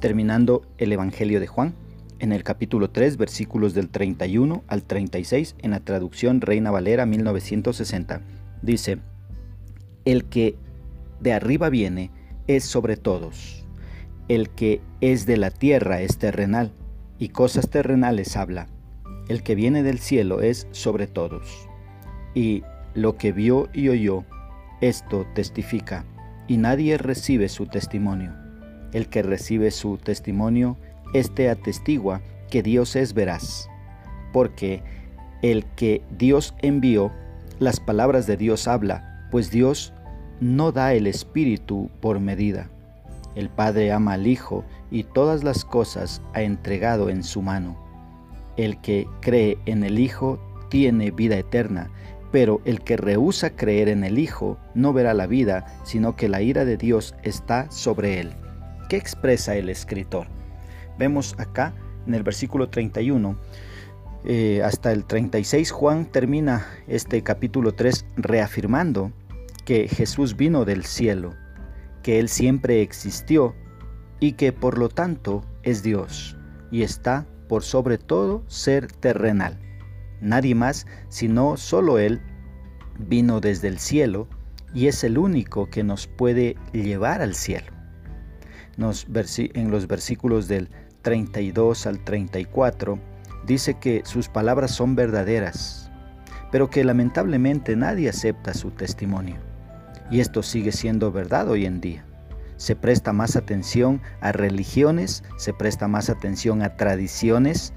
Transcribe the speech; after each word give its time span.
Terminando 0.00 0.62
el 0.78 0.92
Evangelio 0.92 1.40
de 1.40 1.46
Juan, 1.46 1.74
en 2.18 2.32
el 2.32 2.42
capítulo 2.42 2.90
3, 2.90 3.16
versículos 3.16 3.74
del 3.74 3.88
31 3.88 4.64
al 4.68 4.82
36, 4.82 5.56
en 5.58 5.70
la 5.72 5.80
traducción 5.80 6.40
Reina 6.40 6.70
Valera 6.70 7.06
1960, 7.06 8.20
dice, 8.62 8.98
El 10.04 10.24
que 10.24 10.56
de 11.20 11.32
arriba 11.32 11.68
viene 11.68 12.10
es 12.46 12.64
sobre 12.64 12.96
todos, 12.96 13.66
el 14.28 14.50
que 14.50 14.80
es 15.00 15.26
de 15.26 15.36
la 15.36 15.50
tierra 15.50 16.00
es 16.00 16.18
terrenal, 16.18 16.72
y 17.18 17.30
cosas 17.30 17.70
terrenales 17.70 18.36
habla, 18.36 18.68
el 19.28 19.42
que 19.42 19.54
viene 19.54 19.82
del 19.82 19.98
cielo 19.98 20.40
es 20.40 20.68
sobre 20.70 21.06
todos, 21.06 21.68
y 22.34 22.62
lo 22.94 23.16
que 23.16 23.32
vio 23.32 23.68
y 23.72 23.88
oyó, 23.88 24.24
esto 24.80 25.26
testifica, 25.34 26.04
y 26.48 26.56
nadie 26.56 26.98
recibe 26.98 27.48
su 27.48 27.66
testimonio. 27.66 28.32
El 28.92 29.08
que 29.08 29.22
recibe 29.22 29.70
su 29.70 29.98
testimonio, 29.98 30.76
éste 31.12 31.50
atestigua 31.50 32.20
que 32.50 32.62
Dios 32.62 32.96
es 32.96 33.14
veraz, 33.14 33.68
porque 34.32 34.82
el 35.42 35.64
que 35.64 36.02
Dios 36.16 36.54
envió, 36.62 37.12
las 37.58 37.80
palabras 37.80 38.26
de 38.26 38.36
Dios 38.36 38.68
habla, 38.68 39.26
pues 39.30 39.50
Dios 39.50 39.92
no 40.40 40.72
da 40.72 40.92
el 40.92 41.06
Espíritu 41.06 41.90
por 42.00 42.20
medida. 42.20 42.68
El 43.34 43.50
Padre 43.50 43.92
ama 43.92 44.14
al 44.14 44.26
Hijo 44.26 44.64
y 44.90 45.04
todas 45.04 45.44
las 45.44 45.64
cosas 45.64 46.22
ha 46.34 46.42
entregado 46.42 47.10
en 47.10 47.22
su 47.22 47.42
mano. 47.42 47.76
El 48.56 48.80
que 48.80 49.06
cree 49.20 49.58
en 49.66 49.84
el 49.84 49.98
Hijo 49.98 50.38
tiene 50.70 51.10
vida 51.10 51.36
eterna, 51.36 51.90
pero 52.32 52.60
el 52.64 52.80
que 52.80 52.96
rehúsa 52.96 53.50
creer 53.50 53.88
en 53.88 54.04
el 54.04 54.18
Hijo 54.18 54.58
no 54.74 54.92
verá 54.92 55.14
la 55.14 55.26
vida, 55.26 55.80
sino 55.84 56.16
que 56.16 56.28
la 56.28 56.42
ira 56.42 56.64
de 56.64 56.76
Dios 56.76 57.14
está 57.22 57.70
sobre 57.70 58.20
él. 58.20 58.32
¿Qué 58.88 58.96
expresa 58.96 59.56
el 59.56 59.68
escritor? 59.68 60.26
Vemos 60.98 61.34
acá 61.38 61.74
en 62.06 62.14
el 62.14 62.22
versículo 62.22 62.68
31 62.68 63.36
eh, 64.28 64.60
hasta 64.64 64.90
el 64.90 65.04
36, 65.04 65.70
Juan 65.70 66.06
termina 66.06 66.66
este 66.88 67.22
capítulo 67.22 67.74
3 67.74 68.06
reafirmando 68.16 69.12
que 69.64 69.86
Jesús 69.86 70.36
vino 70.36 70.64
del 70.64 70.84
cielo, 70.84 71.34
que 72.02 72.18
Él 72.18 72.28
siempre 72.28 72.82
existió 72.82 73.54
y 74.18 74.32
que 74.32 74.52
por 74.52 74.78
lo 74.78 74.88
tanto 74.88 75.44
es 75.62 75.84
Dios 75.84 76.36
y 76.72 76.82
está 76.82 77.24
por 77.48 77.62
sobre 77.62 77.98
todo 77.98 78.42
ser 78.48 78.88
terrenal. 78.88 79.60
Nadie 80.20 80.54
más, 80.54 80.86
sino 81.08 81.56
solo 81.56 81.98
Él, 81.98 82.20
vino 82.98 83.40
desde 83.40 83.68
el 83.68 83.78
cielo 83.78 84.28
y 84.74 84.88
es 84.88 85.04
el 85.04 85.18
único 85.18 85.68
que 85.70 85.82
nos 85.82 86.06
puede 86.06 86.56
llevar 86.72 87.22
al 87.22 87.34
cielo. 87.34 87.72
en 88.76 89.70
los 89.70 89.86
versículos 89.86 90.48
del 90.48 90.68
32 91.02 91.86
al 91.86 92.02
34 92.04 92.98
dice 93.46 93.74
que 93.78 94.02
sus 94.04 94.28
palabras 94.28 94.72
son 94.72 94.96
verdaderas, 94.96 95.90
pero 96.50 96.68
que 96.68 96.84
lamentablemente 96.84 97.76
nadie 97.76 98.08
acepta 98.08 98.54
su 98.54 98.70
testimonio. 98.70 99.36
Y 100.10 100.20
esto 100.20 100.42
sigue 100.42 100.72
siendo 100.72 101.12
verdad 101.12 101.48
hoy 101.48 101.64
en 101.64 101.80
día. 101.80 102.04
Se 102.56 102.74
presta 102.74 103.12
más 103.12 103.36
atención 103.36 104.00
a 104.20 104.32
religiones, 104.32 105.22
se 105.36 105.52
presta 105.52 105.88
más 105.88 106.08
atención 106.10 106.62
a 106.62 106.76
tradiciones, 106.76 107.72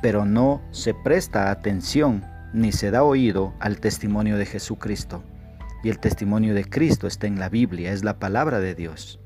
pero 0.00 0.24
no 0.24 0.62
se 0.70 0.94
presta 0.94 1.50
atención 1.50 2.24
ni 2.52 2.72
se 2.72 2.90
da 2.90 3.02
oído 3.02 3.54
al 3.60 3.80
testimonio 3.80 4.38
de 4.38 4.46
Jesucristo. 4.46 5.22
Y 5.82 5.88
el 5.88 5.98
testimonio 5.98 6.54
de 6.54 6.64
Cristo 6.64 7.06
está 7.06 7.26
en 7.26 7.38
la 7.38 7.48
Biblia, 7.48 7.92
es 7.92 8.02
la 8.02 8.18
palabra 8.18 8.60
de 8.60 8.74
Dios. 8.74 9.20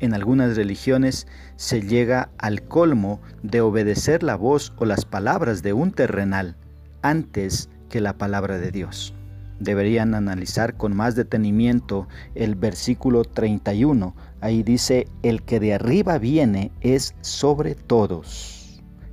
En 0.00 0.14
algunas 0.14 0.56
religiones 0.56 1.26
se 1.56 1.82
llega 1.82 2.30
al 2.38 2.62
colmo 2.62 3.20
de 3.42 3.60
obedecer 3.60 4.22
la 4.22 4.36
voz 4.36 4.72
o 4.78 4.84
las 4.84 5.04
palabras 5.04 5.62
de 5.62 5.72
un 5.72 5.92
terrenal 5.92 6.56
antes 7.02 7.68
que 7.88 8.00
la 8.00 8.18
palabra 8.18 8.58
de 8.58 8.70
Dios 8.70 9.14
deberían 9.62 10.14
analizar 10.14 10.76
con 10.76 10.94
más 10.94 11.14
detenimiento 11.14 12.08
el 12.34 12.54
versículo 12.54 13.24
31. 13.24 14.14
Ahí 14.40 14.62
dice, 14.62 15.06
el 15.22 15.42
que 15.42 15.60
de 15.60 15.74
arriba 15.74 16.18
viene 16.18 16.72
es 16.80 17.14
sobre 17.20 17.74
todos. 17.74 18.61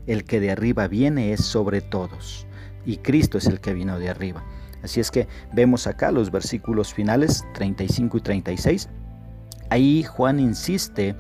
El 0.10 0.24
que 0.24 0.40
de 0.40 0.50
arriba 0.50 0.88
viene 0.88 1.34
es 1.34 1.46
sobre 1.46 1.82
todos. 1.82 2.48
Y 2.84 2.98
Cristo 2.98 3.38
es 3.38 3.46
el 3.46 3.60
que 3.60 3.76
vino 3.76 4.00
de 4.00 4.10
arriba. 4.10 4.44
Así 4.82 5.00
es 5.00 5.12
que 5.12 5.28
vemos 5.54 5.86
acá 5.86 6.12
los 6.12 6.32
versículos 6.32 6.96
finales 6.96 7.46
35 7.54 8.18
y 8.18 8.22
36. 8.22 8.90
Ahí 9.70 10.02
Juan 10.02 10.40
insiste 10.40 11.16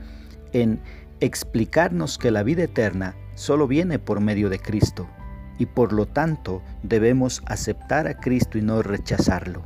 en 0.54 0.82
explicarnos 1.20 2.18
que 2.18 2.32
la 2.32 2.42
vida 2.42 2.64
eterna 2.64 3.14
solo 3.36 3.68
viene 3.68 4.00
por 4.00 4.22
medio 4.22 4.50
de 4.50 4.58
Cristo 4.58 5.08
y 5.60 5.68
por 5.68 5.94
lo 5.94 6.08
tanto 6.08 6.64
debemos 6.82 7.44
aceptar 7.46 8.08
a 8.08 8.18
Cristo 8.18 8.58
y 8.58 8.64
no 8.64 8.82
rechazarlo. 8.82 9.62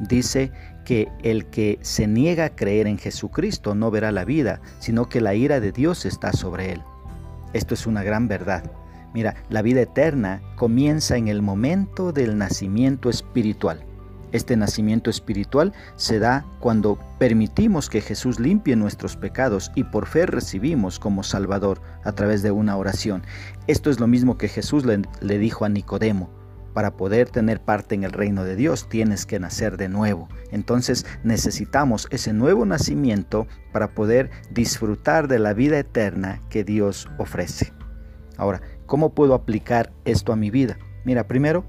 Dice 0.00 0.52
que 0.84 1.08
el 1.22 1.46
que 1.46 1.78
se 1.80 2.06
niega 2.06 2.44
a 2.44 2.54
creer 2.54 2.88
en 2.88 2.98
Jesucristo 2.98 3.74
no 3.74 3.90
verá 3.90 4.12
la 4.12 4.26
vida, 4.26 4.60
sino 4.80 5.08
que 5.08 5.22
la 5.22 5.34
ira 5.34 5.60
de 5.60 5.72
Dios 5.72 6.04
está 6.04 6.34
sobre 6.34 6.72
él. 6.72 6.82
Esto 7.56 7.72
es 7.72 7.86
una 7.86 8.02
gran 8.02 8.28
verdad. 8.28 8.70
Mira, 9.14 9.34
la 9.48 9.62
vida 9.62 9.80
eterna 9.80 10.42
comienza 10.56 11.16
en 11.16 11.26
el 11.26 11.40
momento 11.40 12.12
del 12.12 12.36
nacimiento 12.36 13.08
espiritual. 13.08 13.82
Este 14.32 14.58
nacimiento 14.58 15.08
espiritual 15.08 15.72
se 15.94 16.18
da 16.18 16.44
cuando 16.60 16.98
permitimos 17.18 17.88
que 17.88 18.02
Jesús 18.02 18.38
limpie 18.38 18.76
nuestros 18.76 19.16
pecados 19.16 19.72
y 19.74 19.84
por 19.84 20.04
fe 20.04 20.26
recibimos 20.26 20.98
como 20.98 21.22
Salvador 21.22 21.80
a 22.04 22.12
través 22.12 22.42
de 22.42 22.50
una 22.50 22.76
oración. 22.76 23.22
Esto 23.66 23.88
es 23.88 24.00
lo 24.00 24.06
mismo 24.06 24.36
que 24.36 24.48
Jesús 24.48 24.84
le, 24.84 25.38
dijo 25.38 25.64
a 25.64 25.70
Nicodemo. 25.70 26.28
Para 26.76 26.94
poder 26.94 27.30
tener 27.30 27.62
parte 27.62 27.94
en 27.94 28.04
el 28.04 28.12
reino 28.12 28.44
de 28.44 28.54
Dios 28.54 28.86
tienes 28.90 29.24
que 29.24 29.40
nacer 29.40 29.78
de 29.78 29.88
nuevo. 29.88 30.28
Entonces 30.50 31.06
necesitamos 31.24 32.06
ese 32.10 32.34
nuevo 32.34 32.66
nacimiento 32.66 33.46
para 33.72 33.94
poder 33.94 34.28
disfrutar 34.50 35.26
de 35.26 35.38
la 35.38 35.54
vida 35.54 35.78
eterna 35.78 36.42
que 36.50 36.64
Dios 36.64 37.08
ofrece. 37.16 37.72
Ahora, 38.36 38.60
¿cómo 38.84 39.14
puedo 39.14 39.32
aplicar 39.32 39.90
esto 40.04 40.34
a 40.34 40.36
mi 40.36 40.50
vida? 40.50 40.76
Mira, 41.06 41.26
primero, 41.26 41.64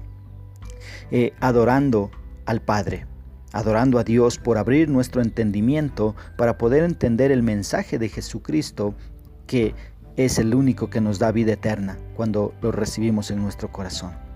eh, 1.10 1.32
adorando 1.40 2.10
al 2.44 2.60
Padre, 2.60 3.06
adorando 3.52 3.98
a 3.98 4.04
Dios 4.04 4.36
por 4.36 4.58
abrir 4.58 4.90
nuestro 4.90 5.22
entendimiento 5.22 6.16
para 6.36 6.58
poder 6.58 6.84
entender 6.84 7.32
el 7.32 7.42
mensaje 7.42 7.98
de 7.98 8.10
Jesucristo 8.10 8.94
que 9.46 9.74
es 10.18 10.38
el 10.38 10.54
único 10.54 10.90
que 10.90 11.00
nos 11.00 11.18
da 11.18 11.32
vida 11.32 11.54
eterna 11.54 11.96
cuando 12.14 12.52
lo 12.60 12.72
recibimos 12.72 13.30
en 13.30 13.40
nuestro 13.40 13.72
corazón. 13.72 14.27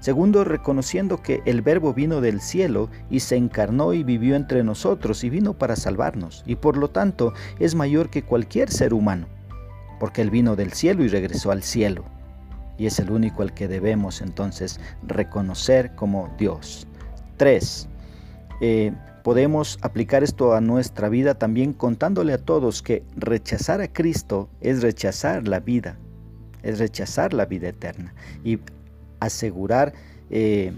Segundo, 0.00 0.44
reconociendo 0.44 1.22
que 1.22 1.42
el 1.44 1.62
Verbo 1.62 1.94
vino 1.94 2.20
del 2.20 2.40
cielo 2.40 2.88
y 3.10 3.20
se 3.20 3.36
encarnó 3.36 3.92
y 3.92 4.02
vivió 4.02 4.36
entre 4.36 4.62
nosotros 4.64 5.24
y 5.24 5.30
vino 5.30 5.54
para 5.54 5.76
salvarnos 5.76 6.42
y 6.46 6.56
por 6.56 6.76
lo 6.76 6.88
tanto 6.88 7.32
es 7.58 7.74
mayor 7.74 8.10
que 8.10 8.22
cualquier 8.22 8.70
ser 8.70 8.94
humano, 8.94 9.26
porque 9.98 10.22
Él 10.22 10.30
vino 10.30 10.56
del 10.56 10.72
cielo 10.72 11.04
y 11.04 11.08
regresó 11.08 11.50
al 11.50 11.62
cielo 11.62 12.04
y 12.78 12.86
es 12.86 12.98
el 12.98 13.10
único 13.10 13.42
al 13.42 13.54
que 13.54 13.68
debemos 13.68 14.20
entonces 14.20 14.80
reconocer 15.06 15.94
como 15.94 16.32
Dios. 16.38 16.86
3. 17.36 17.88
Eh, 18.60 18.92
podemos 19.22 19.78
aplicar 19.82 20.22
esto 20.22 20.54
a 20.54 20.60
nuestra 20.60 21.08
vida 21.08 21.34
también 21.34 21.72
contándole 21.72 22.32
a 22.32 22.38
todos 22.38 22.82
que 22.82 23.04
rechazar 23.16 23.80
a 23.80 23.92
Cristo 23.92 24.48
es 24.60 24.82
rechazar 24.82 25.48
la 25.48 25.60
vida, 25.60 25.96
es 26.62 26.78
rechazar 26.78 27.32
la 27.32 27.46
vida 27.46 27.68
eterna. 27.68 28.14
Y 28.44 28.58
asegurar, 29.20 29.92
eh, 30.30 30.72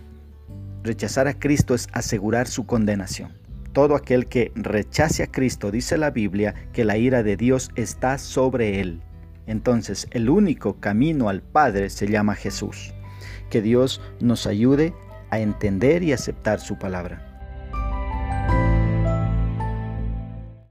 rechazar 0.83 1.29
a 1.29 1.39
Cristo 1.39 1.75
es 1.75 1.89
asegurar 1.93 2.49
su 2.49 2.67
condenación. 2.67 3.37
Todo 3.73 3.95
aquel 3.95 4.27
que 4.27 4.51
rechace 4.55 5.23
a 5.23 5.27
Cristo, 5.27 5.71
dice 5.71 5.99
la 5.99 6.11
Biblia, 6.11 6.55
que 6.73 6.85
la 6.85 6.97
ira 6.97 7.23
de 7.23 7.37
Dios 7.37 7.71
está 7.77 8.19
sobre 8.19 8.81
él. 8.81 9.03
Entonces 9.47 10.09
el 10.11 10.29
único 10.31 10.81
camino 10.81 11.29
al 11.29 11.43
Padre 11.43 11.91
se 11.91 12.09
llama 12.09 12.35
Jesús. 12.35 12.95
Que 13.51 13.63
Dios 13.63 14.01
nos 14.21 14.47
ayude 14.47 14.95
a 15.31 15.41
entender 15.41 16.03
y 16.03 16.13
aceptar 16.13 16.61
su 16.61 16.79
palabra. 16.79 17.28